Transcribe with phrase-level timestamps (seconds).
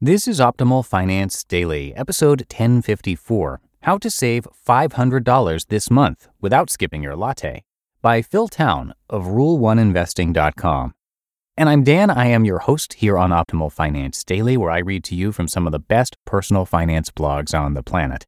[0.00, 7.02] This is Optimal Finance Daily, episode 1054 How to Save $500 This Month Without Skipping
[7.02, 7.64] Your Latte
[8.00, 10.94] by Phil Town of Rule1Investing.com.
[11.56, 12.10] And I'm Dan.
[12.10, 15.48] I am your host here on Optimal Finance Daily, where I read to you from
[15.48, 18.24] some of the best personal finance blogs on the planet.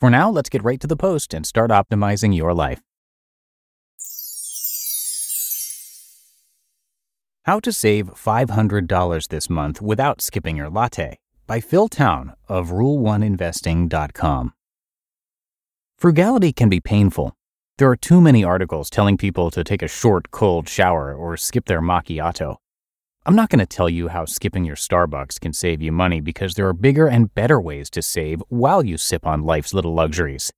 [0.00, 2.82] For now, let's get right to the post and start optimizing your life.
[7.48, 14.52] How to Save $500 This Month Without Skipping Your Latte by Phil Town of Rule1Investing.com.
[15.96, 17.34] Frugality can be painful.
[17.78, 21.64] There are too many articles telling people to take a short, cold shower or skip
[21.64, 22.56] their macchiato.
[23.24, 26.52] I'm not going to tell you how skipping your Starbucks can save you money because
[26.52, 30.52] there are bigger and better ways to save while you sip on life's little luxuries.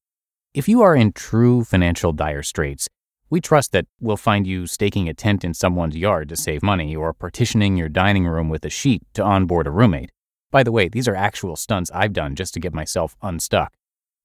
[0.54, 2.88] If you are in true financial dire straits,
[3.30, 6.96] we trust that we'll find you staking a tent in someone's yard to save money
[6.96, 10.10] or partitioning your dining room with a sheet to onboard a roommate.
[10.50, 13.72] By the way, these are actual stunts I've done just to get myself unstuck.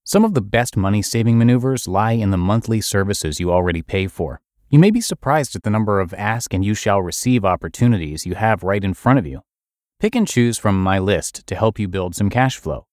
[0.02, 4.08] Some of the best money saving maneuvers lie in the monthly services you already pay
[4.08, 4.40] for.
[4.70, 8.34] You may be surprised at the number of ask and you shall receive opportunities you
[8.34, 9.42] have right in front of you.
[10.00, 12.86] Pick and choose from my list to help you build some cash flow.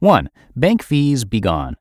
[0.00, 0.28] 1.
[0.54, 1.76] Bank fees be gone.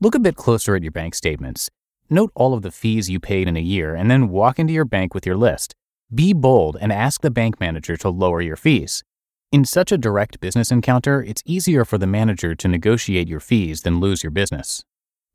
[0.00, 1.70] Look a bit closer at your bank statements.
[2.10, 4.84] Note all of the fees you paid in a year and then walk into your
[4.84, 5.74] bank with your list.
[6.14, 9.02] Be bold and ask the bank manager to lower your fees.
[9.50, 13.82] In such a direct business encounter, it's easier for the manager to negotiate your fees
[13.82, 14.84] than lose your business.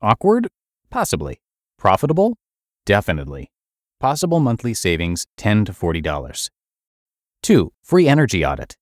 [0.02, 0.48] Awkward?
[0.90, 1.40] Possibly.
[1.78, 2.36] Profitable?
[2.86, 3.50] Definitely.
[4.00, 6.50] Possible monthly savings 10 to $40.
[7.42, 7.72] 2.
[7.82, 8.76] Free energy audit.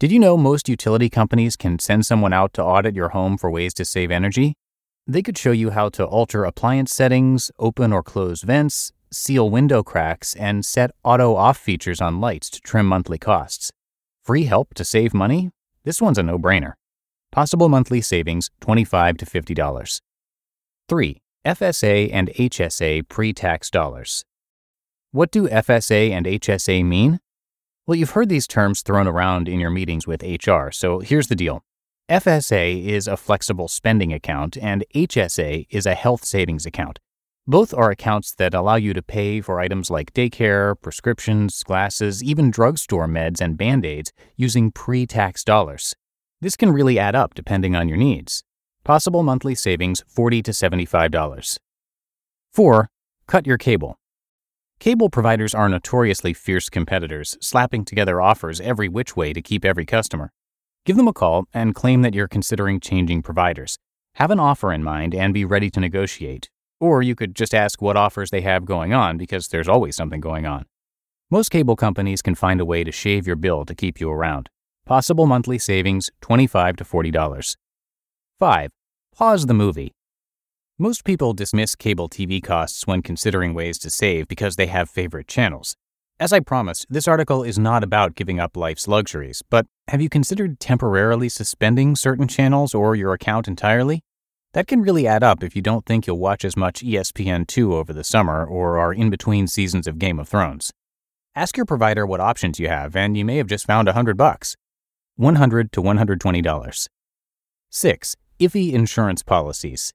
[0.00, 3.50] Did you know most utility companies can send someone out to audit your home for
[3.50, 4.54] ways to save energy?
[5.06, 9.82] They could show you how to alter appliance settings, open or close vents, seal window
[9.82, 13.70] cracks, and set auto off features on lights to trim monthly costs.
[14.22, 15.50] Free help to save money?
[15.84, 16.72] This one's a no brainer.
[17.30, 20.00] Possible monthly savings 25 to $50.
[20.88, 21.20] 3.
[21.44, 24.24] FSA and HSA pre tax dollars.
[25.10, 27.20] What do FSA and HSA mean?
[27.86, 31.36] Well, you've heard these terms thrown around in your meetings with HR, so here's the
[31.36, 31.62] deal.
[32.10, 36.98] FSA is a flexible spending account, and HSA is a health savings account.
[37.46, 42.50] Both are accounts that allow you to pay for items like daycare, prescriptions, glasses, even
[42.50, 45.94] drugstore meds and band aids using pre tax dollars.
[46.42, 48.44] This can really add up depending on your needs.
[48.84, 51.58] Possible monthly savings 40 to $75.
[52.52, 52.88] 4.
[53.26, 53.96] Cut your cable.
[54.78, 59.86] Cable providers are notoriously fierce competitors, slapping together offers every which way to keep every
[59.86, 60.32] customer.
[60.84, 63.78] Give them a call and claim that you're considering changing providers.
[64.16, 66.50] Have an offer in mind and be ready to negotiate.
[66.78, 70.20] Or you could just ask what offers they have going on because there's always something
[70.20, 70.66] going on.
[71.30, 74.50] Most cable companies can find a way to shave your bill to keep you around.
[74.84, 77.56] Possible monthly savings 25 to $40.
[78.38, 78.70] 5.
[79.16, 79.92] Pause the movie.
[80.78, 85.28] Most people dismiss cable TV costs when considering ways to save because they have favorite
[85.28, 85.76] channels.
[86.20, 90.08] As I promised, this article is not about giving up life's luxuries, but have you
[90.08, 94.00] considered temporarily suspending certain channels or your account entirely?
[94.52, 97.92] That can really add up if you don't think you'll watch as much ESPN2 over
[97.92, 100.70] the summer or are in between seasons of Game of Thrones.
[101.34, 104.54] Ask your provider what options you have, and you may have just found 100 bucks.
[105.16, 106.88] 100 to $120.
[107.70, 108.16] 6.
[108.38, 109.92] Iffy insurance policies.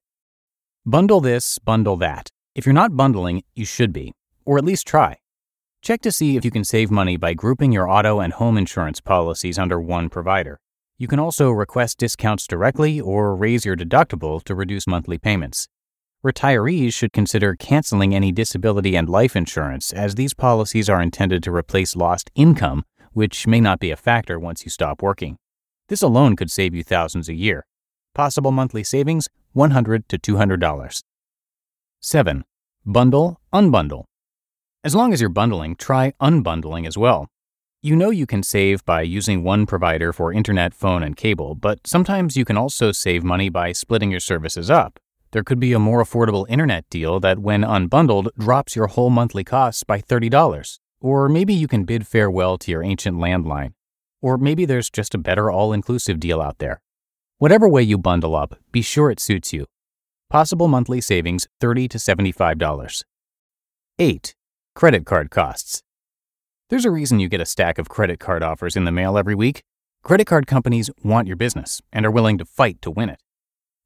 [0.84, 2.28] Bundle this, bundle that.
[2.54, 4.12] If you're not bundling, you should be,
[4.44, 5.16] or at least try.
[5.82, 9.00] Check to see if you can save money by grouping your auto and home insurance
[9.00, 10.60] policies under one provider.
[10.98, 15.68] You can also request discounts directly or raise your deductible to reduce monthly payments.
[16.22, 21.50] Retirees should consider canceling any disability and life insurance, as these policies are intended to
[21.50, 22.84] replace lost income,
[23.14, 25.38] which may not be a factor once you stop working.
[25.88, 27.64] This alone could save you thousands a year.
[28.14, 31.02] Possible monthly savings $100 to $200.
[32.00, 32.44] 7.
[32.84, 34.04] Bundle, unbundle.
[34.82, 37.28] As long as you're bundling, try unbundling as well.
[37.82, 41.86] You know you can save by using one provider for internet, phone, and cable, but
[41.86, 44.98] sometimes you can also save money by splitting your services up.
[45.32, 49.44] There could be a more affordable internet deal that, when unbundled, drops your whole monthly
[49.44, 50.78] costs by $30.
[50.98, 53.74] Or maybe you can bid farewell to your ancient landline.
[54.22, 56.80] Or maybe there's just a better all inclusive deal out there.
[57.36, 59.66] Whatever way you bundle up, be sure it suits you.
[60.30, 63.04] Possible monthly savings 30 to $75.
[63.98, 64.34] 8.
[64.80, 65.82] Credit card costs.
[66.70, 69.34] There's a reason you get a stack of credit card offers in the mail every
[69.34, 69.62] week.
[70.02, 73.18] Credit card companies want your business and are willing to fight to win it.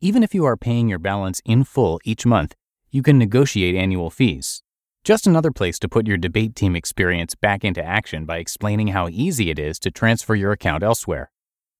[0.00, 2.54] Even if you are paying your balance in full each month,
[2.92, 4.62] you can negotiate annual fees.
[5.02, 9.08] Just another place to put your debate team experience back into action by explaining how
[9.08, 11.32] easy it is to transfer your account elsewhere.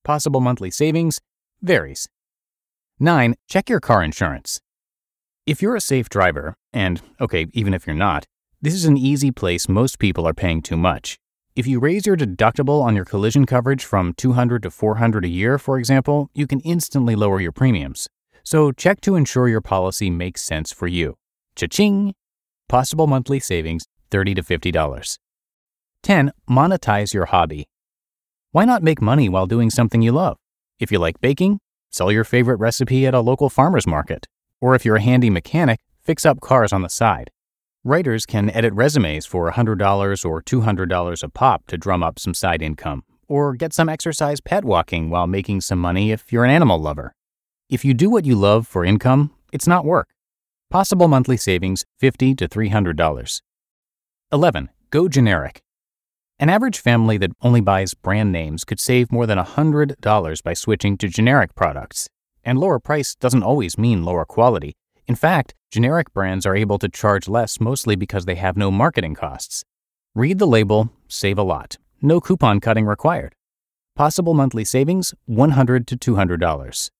[0.03, 1.21] Possible monthly savings
[1.63, 2.09] varies.
[2.99, 3.37] 9.
[3.49, 4.61] Check your car insurance.
[5.47, 8.27] If you're a safe driver, and okay, even if you're not,
[8.65, 11.19] this is an easy place most people are paying too much.
[11.55, 15.59] If you raise your deductible on your collision coverage from 200 to 400 a year,
[15.59, 18.09] for example, you can instantly lower your premiums.
[18.43, 21.19] So check to ensure your policy makes sense for you.
[21.57, 22.15] Cha-ching!
[22.67, 25.19] Possible monthly savings 30 to $50.
[26.03, 26.33] 10.
[26.49, 27.69] Monetize your hobby.
[28.53, 30.39] Why not make money while doing something you love?
[30.81, 31.59] If you like baking,
[31.91, 34.27] sell your favorite recipe at a local farmer's market.
[34.59, 37.31] Or if you're a handy mechanic, fix up cars on the side.
[37.87, 42.63] Writers can edit resumes for $100 or $200 a pop to drum up some side
[42.63, 46.81] income, or get some exercise pet walking while making some money if you're an animal
[46.81, 47.13] lover.
[47.69, 50.09] If you do what you love for income, it's not work.
[50.71, 53.43] Possible monthly savings $50 to $300.
[54.33, 54.71] 11.
[54.89, 55.61] Go generic.
[56.39, 60.97] An average family that only buys brand names could save more than $100 by switching
[60.97, 62.09] to generic products.
[62.43, 64.73] And lower price doesn't always mean lower quality.
[65.07, 69.17] In fact, generic brands are able to charge less mostly because they have no marketing
[69.17, 69.65] costs.
[70.15, 71.79] Read the label, save a lot.
[72.00, 73.35] No coupon cutting required.
[73.97, 76.91] Possible monthly savings $100 to $200.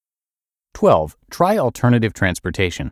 [0.75, 1.17] 12.
[1.31, 2.91] Try alternative transportation.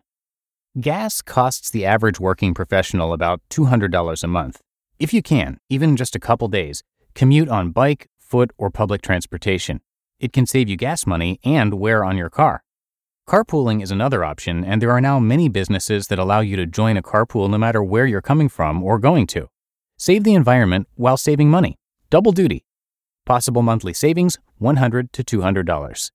[0.81, 4.61] Gas costs the average working professional about $200 a month.
[5.00, 6.85] If you can, even just a couple days,
[7.17, 9.81] commute on bike, foot, or public transportation.
[10.20, 12.62] It can save you gas money and wear on your car.
[13.29, 16.97] Carpooling is another option, and there are now many businesses that allow you to join
[16.97, 19.49] a carpool no matter where you're coming from or going to.
[19.97, 21.79] Save the environment while saving money.
[22.11, 22.65] Double duty.
[23.25, 26.11] Possible monthly savings $100 to $200.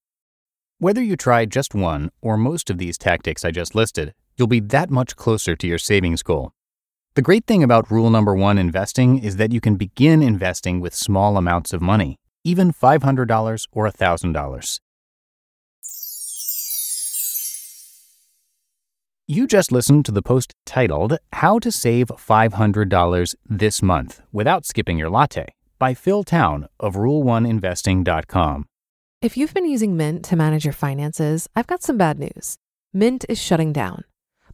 [0.79, 4.59] Whether you try just one or most of these tactics I just listed, you'll be
[4.59, 6.51] that much closer to your savings goal.
[7.15, 10.93] The great thing about rule number one investing is that you can begin investing with
[10.93, 14.79] small amounts of money, even $500 or $1,000.
[19.29, 24.97] You just listened to the post titled How to Save $500 This Month Without Skipping
[24.97, 25.47] Your Latte
[25.77, 28.67] by Phil Town of Rule1Investing.com.
[29.21, 32.55] If you've been using Mint to manage your finances, I've got some bad news.
[32.93, 34.05] Mint is shutting down.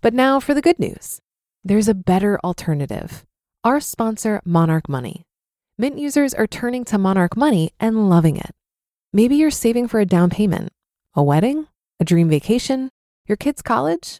[0.02, 1.19] But now for the good news
[1.64, 3.24] there's a better alternative.
[3.64, 5.28] Our sponsor, Monarch Money.
[5.78, 8.56] Mint users are turning to Monarch Money and loving it.
[9.14, 10.74] Maybe you're saving for a down payment,
[11.14, 11.68] a wedding,
[12.00, 12.90] a dream vacation,
[13.28, 14.19] your kid's college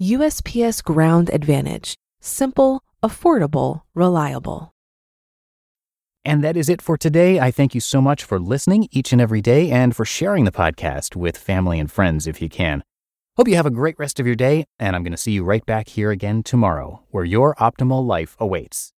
[0.00, 4.72] USPS Ground Advantage: simple, affordable, reliable.
[6.24, 7.38] And that is it for today.
[7.38, 10.52] I thank you so much for listening each and every day and for sharing the
[10.52, 12.82] podcast with family and friends if you can.
[13.36, 15.44] Hope you have a great rest of your day, and I'm going to see you
[15.44, 18.94] right back here again tomorrow, where your optimal life awaits.